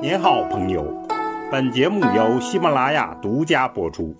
[0.00, 0.84] 您好，朋友。
[1.50, 4.16] 本节目由喜马拉雅独家播出。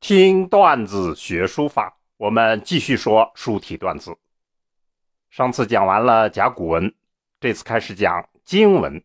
[0.00, 4.16] 听段子学书法，我们继续说书体段子。
[5.28, 6.94] 上次讲完了甲骨文，
[7.40, 9.02] 这次开始讲金文。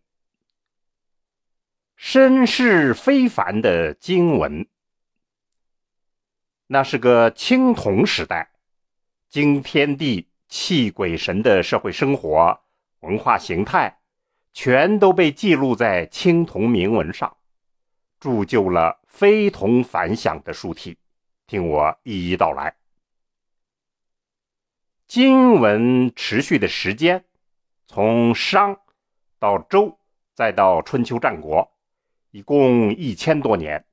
[1.96, 4.68] 身世非凡的金文，
[6.68, 8.52] 那是个青铜时代，
[9.30, 12.62] 惊天地、泣鬼神的社会生活。
[13.06, 14.00] 文化形态
[14.52, 17.38] 全都被记录在青铜铭文上，
[18.20, 20.98] 铸就了非同凡响的书体。
[21.46, 22.76] 听我一一道来。
[25.08, 27.24] 金文持续的时间，
[27.88, 28.76] 从商
[29.38, 30.00] 到周，
[30.34, 31.72] 再到春秋战国，
[32.32, 33.86] 一共一千多年。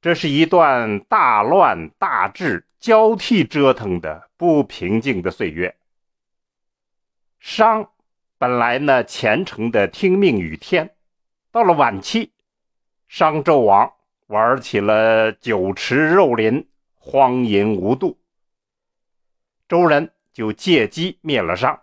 [0.00, 5.76] 这是一段大乱大治交替折腾的不平静的岁月。
[7.40, 7.92] 商
[8.36, 10.94] 本来呢虔诚的听命于天，
[11.50, 12.32] 到了晚期，
[13.06, 13.92] 商纣王
[14.26, 18.18] 玩起了酒池肉林、荒淫无度，
[19.68, 21.80] 周人就借机灭了商。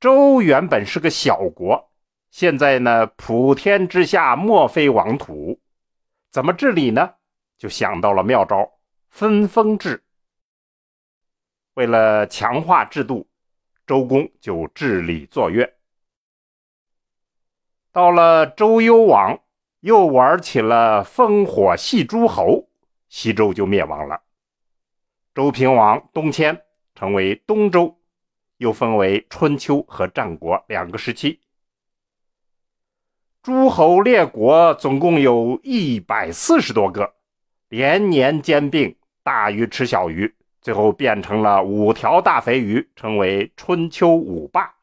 [0.00, 1.90] 周原本是个小国，
[2.30, 5.60] 现在呢普天之下莫非王土，
[6.30, 7.14] 怎么治理呢？
[7.56, 10.02] 就想到了妙招——分封制。
[11.74, 13.28] 为了强化制度。
[13.86, 15.74] 周公就治理作乐，
[17.92, 19.38] 到了周幽王，
[19.80, 22.66] 又玩起了烽火戏诸侯，
[23.10, 24.22] 西周就灭亡了。
[25.34, 26.62] 周平王东迁，
[26.94, 27.98] 成为东周，
[28.56, 31.40] 又分为春秋和战国两个时期。
[33.42, 37.14] 诸侯列国总共有一百四十多个，
[37.68, 40.34] 连年兼并，大鱼吃小鱼。
[40.64, 44.74] 最后变成了五条大肥鱼，成为春秋五霸。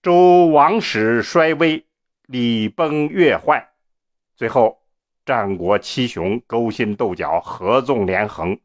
[0.00, 1.84] 周王室衰微，
[2.26, 3.72] 礼崩乐坏，
[4.36, 4.80] 最后
[5.26, 8.56] 战国七雄勾心斗角，合纵连横，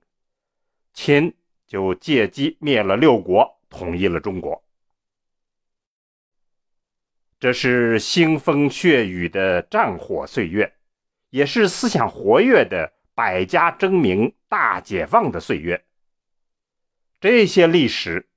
[0.93, 1.33] 秦
[1.65, 4.63] 就借机灭了六国，统一了中国。
[7.39, 10.71] 这是腥风血雨的战火岁月，
[11.31, 12.93] 也是思想活跃的。
[13.15, 15.85] 百家争鸣、大解放的岁月，
[17.21, 18.27] 这些历史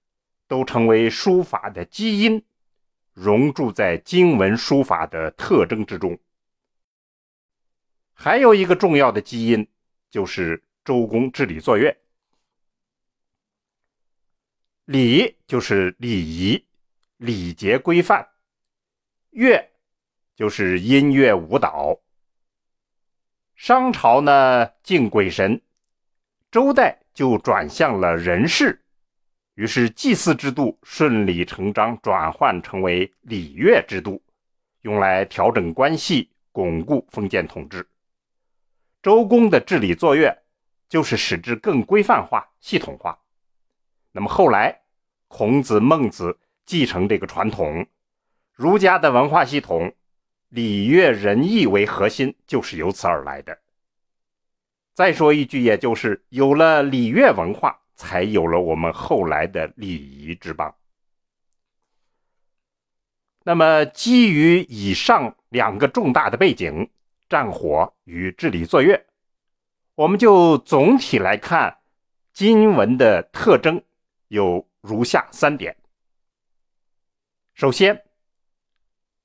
[0.47, 2.45] 都成为书法的基因，
[3.15, 6.19] 融铸在经文书法的特征之中。
[8.13, 9.67] 还有一个重要的基因，
[10.11, 11.97] 就是周公治理作乐。
[14.85, 16.63] 礼就是礼仪、
[17.17, 18.23] 礼节规范；
[19.31, 19.71] 乐
[20.37, 21.99] 就是音乐舞蹈。
[23.55, 25.63] 商朝呢敬鬼神，
[26.53, 28.79] 周代就转向了人事，
[29.55, 34.23] 于是祭祀制度顺理成章转换成为礼乐制度，
[34.83, 37.89] 用来调整关系、巩固封建统治。
[39.03, 40.31] 周公的治理作乐，
[40.91, 43.19] 就是使之更规范化、系统化。
[44.13, 44.79] 那么后来，
[45.29, 47.87] 孔子、孟子继承这个传统，
[48.53, 49.91] 儒家的文化系统。
[50.51, 53.62] 礼乐仁义为核心，就是由此而来的。
[54.95, 60.75] 再说一句，也就是有了礼乐文化，才有了我们后来的礼仪之邦。
[63.45, 66.91] 那么，基于以上两个重大的背景——
[67.29, 69.05] 战火与治理作乐，
[69.95, 71.79] 我们就总体来看
[72.33, 73.83] 金文的特征
[74.29, 75.77] 有如下三点。
[77.55, 78.05] 首先，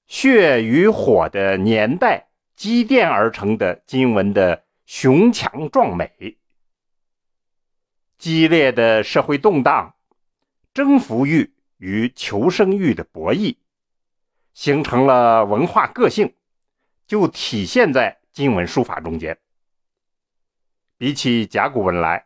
[0.08, 6.38] 血与火的年代积淀而成的金文的雄强壮美，
[8.18, 9.94] 激烈的社会动荡、
[10.74, 13.58] 征服欲与求生欲的博弈，
[14.54, 16.34] 形成了文化个性，
[17.06, 19.38] 就体现在金文书法中间。
[20.98, 22.26] 比起甲骨文来，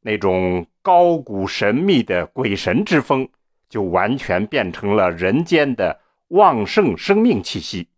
[0.00, 3.28] 那种高古神秘的鬼神之风，
[3.68, 6.00] 就完全变成了人间的。
[6.28, 7.88] 旺盛生命气息，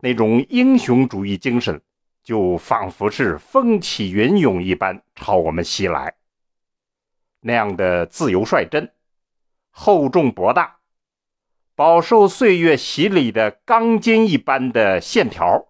[0.00, 1.82] 那种英雄主义精神，
[2.28, 6.14] 就仿佛是风起云涌一般朝我们袭来。
[7.40, 8.92] 那样的自由率真、
[9.70, 10.80] 厚重博大、
[11.74, 15.68] 饱受岁月洗礼的钢筋一般的线条，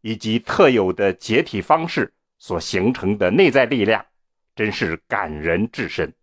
[0.00, 4.06] 以及特有的解体方式所形成的内在力量，
[4.54, 6.14] 真是感人至深。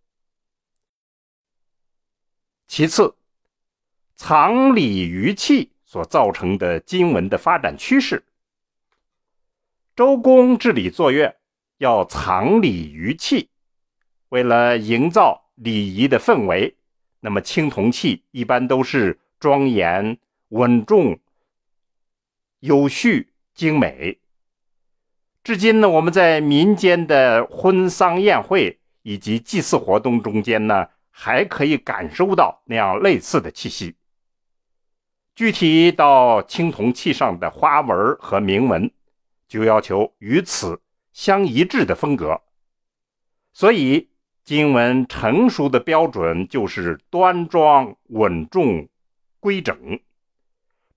[2.69, 3.13] 其次。
[4.15, 8.23] 藏礼于器所造成的经文的发展趋势。
[9.97, 11.37] 周公治理作乐
[11.79, 13.49] 要藏礼于器，
[14.29, 16.75] 为了营造礼仪的氛围，
[17.19, 20.15] 那么青铜器一般都是庄严、
[20.49, 21.17] 稳重、
[22.59, 24.19] 有序、精美。
[25.43, 33.95] 至今呢，我们在民间的婚丧宴会以及祭祀活动中间呢，还可以感受到那样类似的气息。
[35.33, 38.91] 具体到青铜器上的花纹和铭文，
[39.47, 42.41] 就要求与此相一致的风格。
[43.53, 44.09] 所以，
[44.43, 48.87] 经文成熟的标准就是端庄、稳重、
[49.39, 49.99] 规整，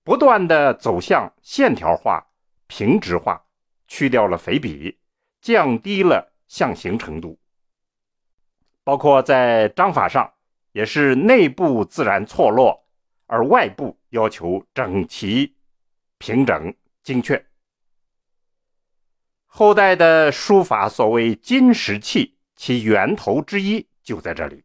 [0.03, 2.25] 不断的走向线条化、
[2.67, 3.43] 平直化，
[3.87, 4.97] 去掉了肥笔，
[5.41, 7.39] 降低了象形程度。
[8.83, 10.31] 包括在章法上，
[10.71, 12.79] 也是内部自然错落。
[13.27, 15.55] 而外部要求整齐、
[16.17, 17.41] 平整、精确。
[19.53, 24.63] 后代的书法所谓金石器，其源头之一就在这里。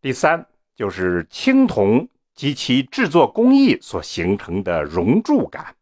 [0.00, 5.76] 第三，就是青铜及其制作工艺所形成的熔铸感。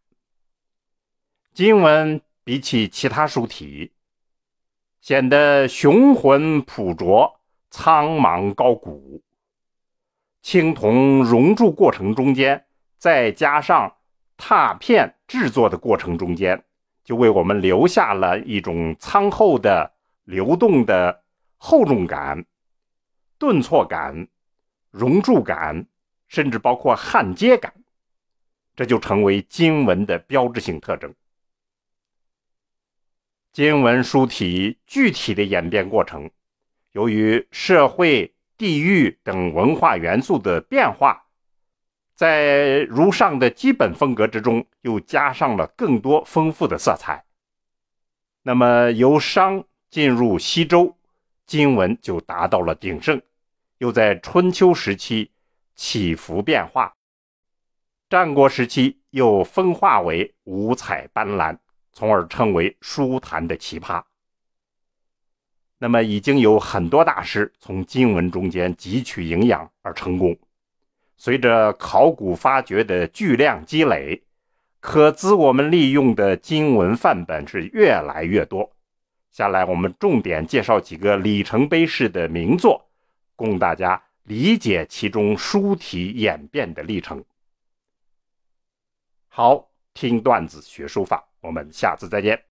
[1.55, 3.93] 金文比起其他书体，
[5.01, 7.41] 显得雄浑朴拙、
[7.71, 9.23] 苍茫高古。
[10.43, 12.67] 青铜熔铸过程中间，
[12.99, 13.96] 再加上
[14.37, 16.63] 拓片制作的过程中间，
[17.05, 19.93] 就为我们留下了一种苍厚的、
[20.25, 21.23] 流动的
[21.57, 22.45] 厚重感、
[23.39, 24.29] 顿挫感、
[24.91, 25.87] 熔铸感，
[26.29, 27.73] 甚至包括焊接感，
[28.75, 31.15] 这就成为金文的标志性特征。
[33.53, 36.31] 金文书体具体的演变过程，
[36.93, 38.33] 由于社会。
[38.59, 41.26] 地域等文化元素的变化，
[42.17, 47.23] 在如上的基本风格之中，又加上了更多丰富的色彩。
[48.43, 50.97] 那么，由商进入西周，
[51.47, 53.19] 金文就达到了鼎盛；
[53.79, 55.31] 又在春秋时期
[55.75, 56.95] 起伏变化，
[58.09, 61.59] 战国时期又分化为五彩斑斓，
[61.93, 64.03] 从而称为书坛的奇葩。
[65.79, 70.35] 那么已经有很多大师从金文中间汲取营养而成功。
[71.17, 74.23] 随着考古发掘的巨量积累，
[74.81, 78.71] 可资我们利用的经文范本是越来越多。
[79.33, 82.89] 下来我们重点介绍几个里程碑式的名作，
[83.35, 87.25] 供大家理解其中书体演变的历程。
[89.29, 92.43] 好，听段子学书法，我们下次再见。